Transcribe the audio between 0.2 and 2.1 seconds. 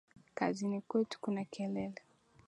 Kazini kwetu kuna kelele